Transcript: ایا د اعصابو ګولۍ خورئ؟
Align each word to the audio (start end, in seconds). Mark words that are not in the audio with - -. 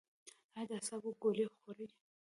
ایا 0.55 0.63
د 0.67 0.71
اعصابو 0.77 1.09
ګولۍ 1.21 1.45
خورئ؟ 1.59 1.87